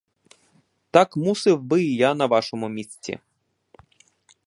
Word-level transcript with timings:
Так 0.91 1.17
мусів 1.17 1.61
би 1.61 1.83
і 1.83 1.95
я 1.95 2.13
на 2.13 2.25
вашому 2.25 2.69
місці. 2.69 3.19